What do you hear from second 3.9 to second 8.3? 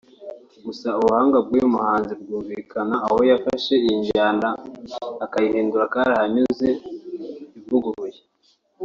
njyana akayihinduramo karahanyuze ivuguruye